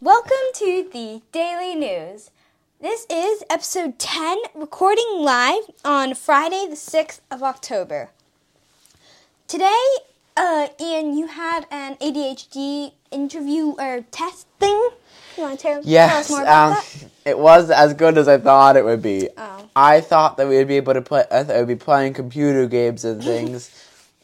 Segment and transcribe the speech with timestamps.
[0.00, 2.30] Welcome to the Daily News.
[2.80, 8.10] This is episode 10, recording live on Friday, the 6th of October.
[9.48, 9.82] Today,
[10.36, 14.76] uh, Ian, you had an ADHD interview or test thing.
[15.36, 17.10] You want to tell, tell us Yes, more about um, that?
[17.24, 19.30] it was as good as I thought it would be.
[19.36, 19.68] Oh.
[19.74, 21.24] I thought that we would be able to play.
[21.30, 23.70] I thought we'd be playing computer games and things.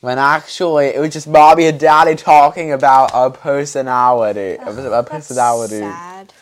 [0.03, 5.09] When actually, it was just mommy and daddy talking about our personality, our oh, That's
[5.09, 6.33] personality, sad.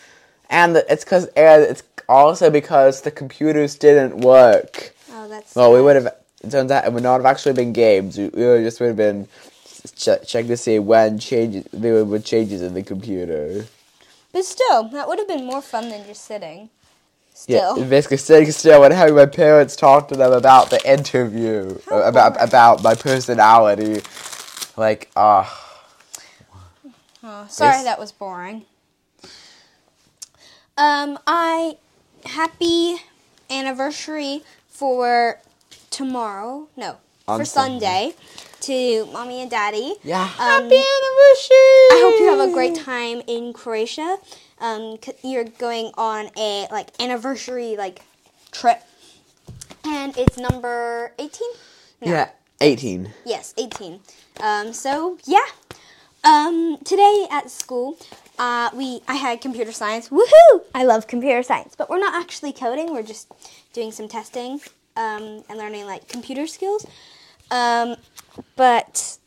[0.48, 4.94] and it's because it's also because the computers didn't work.
[5.12, 6.06] Oh, that's Well, we would have.
[6.42, 8.16] It turns out it would not have actually been games.
[8.16, 9.28] We, we would just would have been
[9.94, 13.66] ch- checking to see when changes there were changes in the computer.
[14.32, 16.70] But still, that would have been more fun than just sitting.
[17.48, 21.96] Yeah, basically sitting still and having my parents talk to them about the interview, How
[21.96, 22.48] uh, about boring.
[22.48, 24.02] about my personality.
[24.76, 25.68] Like, ah,
[27.22, 27.84] Oh, sorry, Yes.
[27.84, 28.64] that was boring.
[30.78, 31.76] Um, I
[32.24, 32.96] happy
[33.50, 35.40] anniversary for
[35.90, 36.68] tomorrow.
[36.76, 36.96] No,
[37.28, 38.14] On for Sunday.
[38.62, 39.94] to mommy and daddy.
[40.04, 41.56] yeah, Um, happy anniversary!
[41.92, 44.18] I hope you have a great time in Croatia.
[44.60, 48.02] Um, you're going on a like anniversary like
[48.52, 48.82] trip,
[49.84, 51.50] and it's number eighteen.
[52.02, 52.12] No.
[52.12, 52.28] Yeah,
[52.60, 53.12] eighteen.
[53.24, 54.00] Yes, 18.
[54.40, 55.46] Um, so yeah.
[56.22, 57.96] Um, today at school,
[58.38, 60.10] uh, we I had computer science.
[60.10, 60.62] Woohoo!
[60.74, 62.92] I love computer science, but we're not actually coding.
[62.92, 63.32] We're just
[63.72, 64.60] doing some testing
[64.96, 66.86] um, and learning like computer skills.
[67.50, 67.96] Um,
[68.56, 69.18] but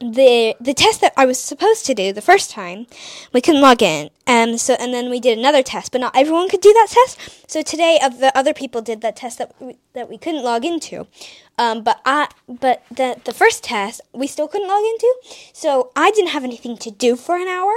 [0.00, 2.86] the the test that I was supposed to do the first time,
[3.32, 4.10] we couldn't log in.
[4.26, 7.50] Um, so and then we did another test, but not everyone could do that test.
[7.50, 10.64] So today, of the other people did that test that we, that we couldn't log
[10.64, 11.06] into.
[11.58, 15.14] Um, but I but the the first test we still couldn't log into.
[15.52, 17.72] So I didn't have anything to do for an hour,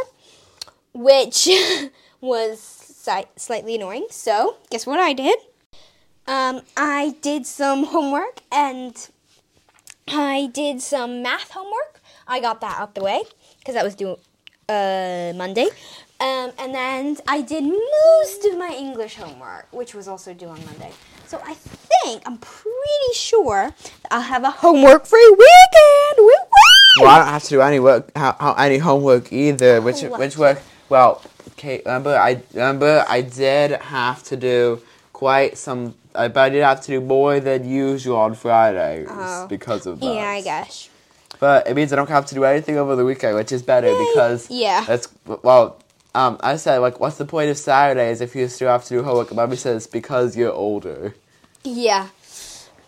[0.93, 1.49] which
[2.21, 4.07] was si- slightly annoying.
[4.09, 5.39] So guess what I did?
[6.27, 9.09] Um, I did some homework and
[10.07, 12.00] I did some math homework.
[12.27, 13.21] I got that out the way
[13.59, 14.17] because that was due
[14.69, 15.67] uh, Monday.
[16.19, 20.63] Um, and then I did most of my English homework, which was also due on
[20.65, 20.91] Monday.
[21.25, 23.71] So I think, I'm pretty sure
[24.03, 26.17] that I'll have a homework free weekend.
[26.17, 27.01] Woo woo!
[27.01, 29.81] Well, I don't have to do any work, how, how, any homework either.
[29.81, 30.61] Which which work?
[30.89, 31.81] Well, okay.
[31.85, 34.81] Remember, I remember I did have to do
[35.13, 35.95] quite some.
[36.13, 39.47] I but I did have to do more than usual on Fridays Oh.
[39.47, 40.05] because of that.
[40.13, 40.89] yeah, I guess.
[41.41, 43.87] But it means I don't have to do anything over the weekend, which is better
[43.87, 44.85] because Yeah.
[44.85, 45.77] that's well.
[46.13, 49.01] Um, I said like, what's the point of Saturdays if you still have to do
[49.03, 49.29] homework?
[49.31, 51.15] And Mommy says because you're older.
[51.63, 52.09] Yeah.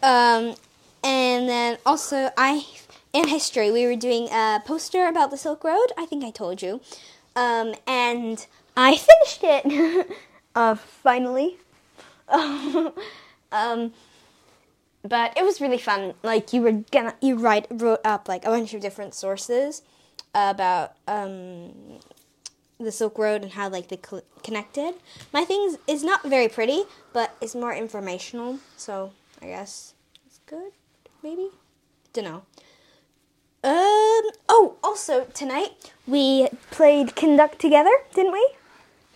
[0.04, 0.54] Um,
[1.04, 2.64] and then also I
[3.12, 5.88] in history we were doing a poster about the Silk Road.
[5.98, 6.80] I think I told you.
[7.36, 8.46] Um, and
[8.78, 10.08] I finished it.
[10.56, 11.58] uh, finally.
[12.30, 13.94] um,
[15.04, 16.14] but it was really fun.
[16.24, 19.82] Like you were gonna you write wrote up like a bunch of different sources
[20.34, 22.00] about um
[22.80, 24.96] the Silk Road and how like they cl- connected.
[25.32, 28.60] My thing is not very pretty, but it's more informational.
[28.78, 29.12] So
[29.42, 29.94] I guess
[30.26, 30.72] it's good.
[31.22, 31.50] Maybe
[32.14, 32.44] don't know.
[33.66, 34.32] Um.
[34.50, 38.46] Oh, also tonight we played Conduct together, didn't we?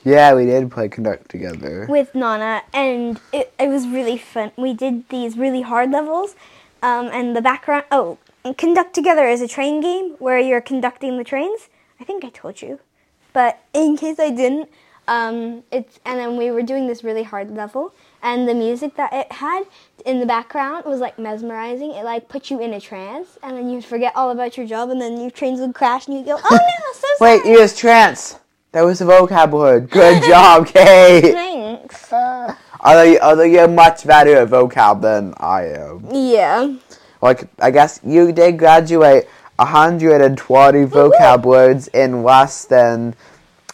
[0.07, 1.85] Yeah, we did play conduct together.
[1.89, 4.53] With Nana, and it it was really fun.
[4.57, 6.35] We did these really hard levels,
[6.81, 7.83] um, and the background.
[7.91, 8.17] Oh,
[8.53, 11.67] Conduct together is a train game where you're conducting the trains.
[11.99, 12.79] I think I told you,
[13.33, 14.69] but in case I didn't,
[15.09, 19.11] um, it's and then we were doing this really hard level, and the music that
[19.11, 19.63] it had
[20.05, 21.91] in the background was like mesmerizing.
[21.91, 24.89] It like put you in a trance, and then you'd forget all about your job,
[24.89, 27.59] and then your trains would crash, and you'd go, "Oh no, so Wait, sorry." you
[27.59, 28.39] used trance.
[28.77, 29.89] That was the vocab word.
[29.89, 31.33] Good job, Kate.
[31.33, 32.13] Thanks.
[32.13, 36.07] although, you, although you're much better at vocab than I am.
[36.13, 36.75] Yeah.
[37.19, 43.15] Like, I guess you did graduate 120 vocab words in less than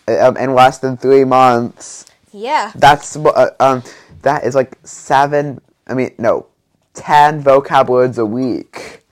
[0.08, 2.06] um, in less than three months.
[2.32, 2.72] Yeah.
[2.73, 3.84] That's what uh, um
[4.22, 5.59] that is like seven.
[5.85, 6.47] I mean, no,
[6.94, 9.03] ten vocab words a week.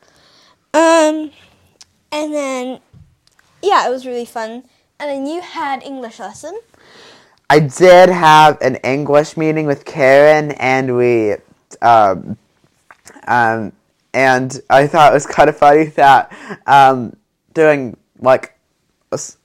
[0.73, 1.31] Um,
[2.13, 2.79] and then,
[3.61, 4.63] yeah, it was really fun.
[5.01, 6.61] And then you had English lesson.
[7.49, 11.37] I did have an English meeting with Karen, and we,
[11.81, 12.37] um,
[13.27, 13.71] um,
[14.13, 16.31] and I thought it was kind of funny that,
[16.67, 17.15] um,
[17.55, 18.55] during like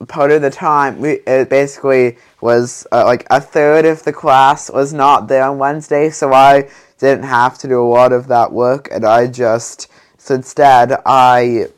[0.08, 4.70] part of the time, we it basically was uh, like a third of the class
[4.70, 6.68] was not there on Wednesday, so I
[6.98, 9.88] didn't have to do a lot of that work, and I just
[10.18, 11.68] so instead I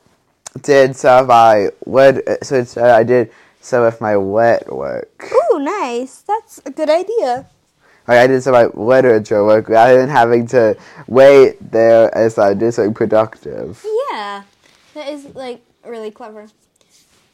[0.62, 3.30] did of my would so instead I did
[3.60, 5.30] some of my wet work.
[5.32, 6.22] Ooh, nice.
[6.22, 7.46] That's a good idea.
[8.06, 10.76] Like I did some like literature work rather than having to
[11.06, 13.84] wait there as I did something productive.
[14.10, 14.44] Yeah,
[14.94, 16.46] that is like really clever.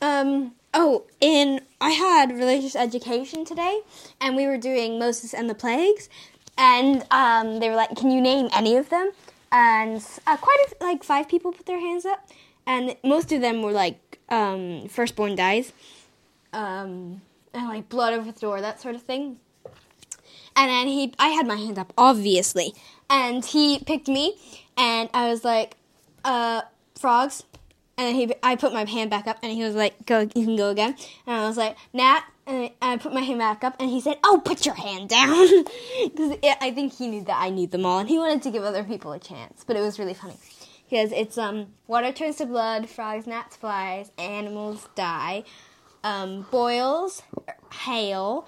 [0.02, 0.52] Um.
[0.76, 3.82] Oh, in I had religious education today,
[4.20, 6.08] and we were doing Moses and the plagues,
[6.58, 9.12] and um, they were like, "Can you name any of them?"
[9.52, 12.28] And uh, quite a, like five people put their hands up,
[12.66, 15.72] and most of them were like um, firstborn dies,
[16.54, 17.20] um,
[17.52, 19.38] and like blood over the door, that sort of thing.
[20.56, 22.74] And then he, I had my hand up, obviously,
[23.10, 24.36] and he picked me,
[24.76, 25.76] and I was like,
[26.24, 26.62] uh,
[26.98, 27.42] frogs.
[27.96, 30.56] And he, I put my hand back up, and he was like, "Go, you can
[30.56, 30.96] go again."
[31.26, 34.18] And I was like, "Gnat," and I put my hand back up, and he said,
[34.24, 35.46] "Oh, put your hand down,"
[36.02, 38.64] because I think he knew that I knew them all, and he wanted to give
[38.64, 39.62] other people a chance.
[39.64, 40.34] But it was really funny
[40.90, 45.44] because it's um, water turns to blood, frogs, gnats, flies, animals die,
[46.04, 47.22] um, boils,
[47.72, 48.46] hail,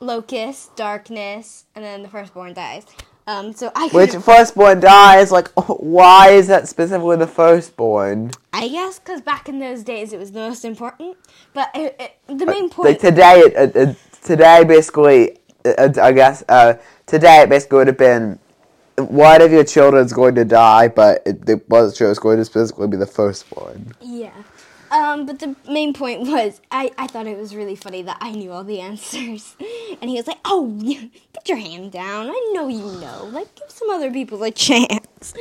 [0.00, 2.84] locust, darkness, and then the firstborn dies.
[3.28, 5.30] Um, so I Which firstborn dies?
[5.30, 8.30] Like, why is that specifically the firstborn?
[8.54, 11.18] I guess because back in those days it was the most important.
[11.52, 13.00] But it, it, the main Like point.
[13.00, 16.74] today, it, today basically, I guess uh,
[17.04, 18.38] today it basically would have been
[18.96, 22.38] one of your children's going to die, but it, it wasn't sure it was going
[22.38, 23.92] to specifically be the firstborn.
[24.00, 24.32] yeah.
[24.90, 28.32] Um, but the main point was I, I thought it was really funny that I
[28.32, 29.56] knew all the answers.
[30.00, 30.78] And he was like, oh,
[31.32, 32.28] put your hand down.
[32.30, 33.28] I know you know.
[33.32, 35.34] Like, give some other people a chance.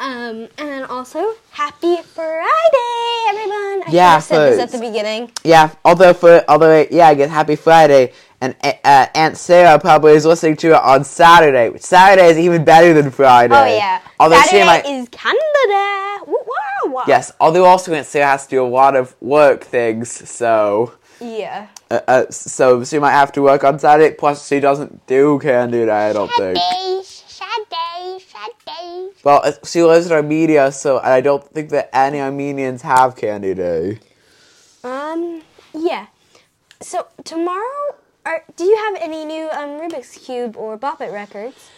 [0.00, 3.82] Um, and then also, happy Friday, everyone.
[3.82, 5.30] I should Yeah, have said this at the beginning.
[5.44, 10.24] Yeah, although for although yeah, I guess Happy Friday, and uh, Aunt Sarah probably is
[10.24, 11.76] listening to it on Saturday.
[11.78, 13.54] Saturday is even better than Friday.
[13.54, 14.00] Oh, yeah.
[14.18, 16.24] Although Saturday she might, is Canada.
[16.26, 16.38] Woo,
[16.90, 17.02] woo, woo.
[17.06, 21.68] yes, although also Aunt Sarah has to do a lot of work things, so Yeah.
[21.90, 24.14] uh, uh, so she might have to work on Saturday.
[24.14, 26.08] Plus, she doesn't do Candy Day.
[26.10, 26.56] I don't think.
[26.58, 29.12] days, sad days, sad days.
[29.24, 33.54] Well, uh, she lives in Armenia, so I don't think that any Armenians have Candy
[33.54, 34.00] Day.
[34.82, 35.42] Um,
[35.74, 36.06] yeah.
[36.80, 41.68] So tomorrow, are, do you have any new um, Rubik's Cube or Bop It records?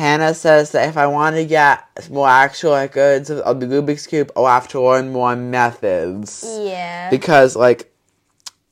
[0.00, 4.32] Hannah says that if I want to get more actual goods of, the Rubik's Cube,
[4.34, 6.42] I'll have to learn more methods.
[6.62, 7.10] Yeah.
[7.10, 7.92] Because, like,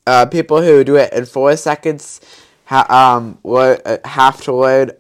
[0.06, 2.22] uh, people who do it in four seconds
[2.64, 4.92] ha- um, lear- uh, have to learn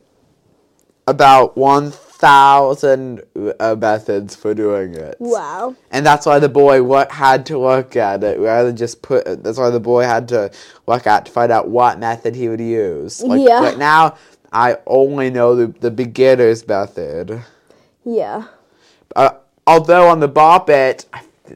[1.06, 3.22] about 1,000
[3.58, 5.16] uh, methods for doing it.
[5.18, 5.74] wow.
[5.90, 9.24] And that's why the boy what had to look at it rather than just put.
[9.42, 10.50] That's why the boy had to
[10.86, 13.22] look at to find out what method he would use.
[13.22, 13.60] Like Yeah.
[13.62, 14.16] right now,
[14.52, 17.42] I only know the the beginner's method.
[18.04, 18.44] Yeah.
[19.14, 19.30] Uh,
[19.66, 21.06] although on the bop it,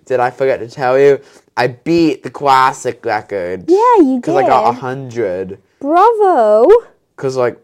[0.05, 1.21] did I forget to tell you?
[1.57, 3.65] I beat the classic record.
[3.69, 4.23] Yeah, you did.
[4.23, 5.61] Because I got a hundred.
[5.81, 6.69] Bravo.
[7.17, 7.63] Because like,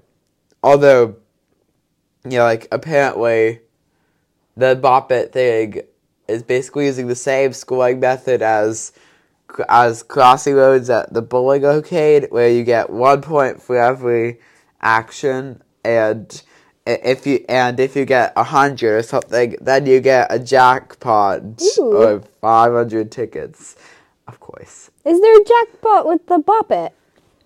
[0.63, 1.17] although,
[2.29, 3.61] yeah, like apparently,
[4.57, 5.83] the bop it thing
[6.27, 8.93] is basically using the same scoring method as
[9.69, 14.39] as Crossy Roads at the bowling arcade, where you get one point for every
[14.81, 16.43] action, and
[16.87, 21.43] if you and if you get a hundred or something, then you get a jackpot
[21.79, 21.97] Ooh.
[21.97, 23.77] or five hundred tickets.
[24.27, 24.91] Of course.
[25.05, 26.93] Is there a jackpot with the Bop It?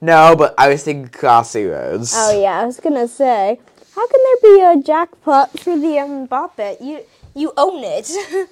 [0.00, 2.12] No, but I was thinking Crossy Roads.
[2.14, 3.60] Oh yeah, I was gonna say,
[3.94, 6.80] how can there be a jackpot for the um, Bop It?
[6.80, 7.04] You
[7.34, 8.10] you own it.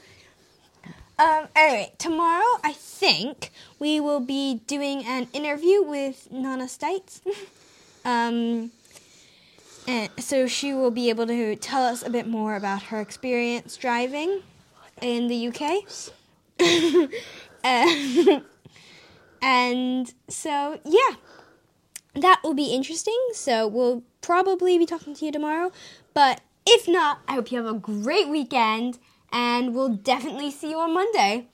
[1.19, 1.49] um.
[1.55, 7.21] Anyway, tomorrow I think we will be doing an interview with Nana Stites.
[8.05, 8.71] um.
[9.91, 13.77] And so she will be able to tell us a bit more about her experience
[13.77, 14.43] driving
[15.03, 15.85] in the UK.
[17.65, 18.45] Um,
[19.43, 21.17] and so yeah
[22.15, 23.19] that will be interesting.
[23.33, 25.73] So we'll probably be talking to you tomorrow.
[26.15, 28.99] But if not, I hope you have a great weekend
[29.33, 31.49] and we'll definitely see you on Monday.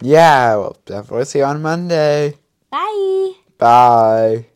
[0.00, 2.36] Yeah, we'll definitely see you on Monday.
[2.70, 3.32] Bye.
[3.58, 4.46] Bye.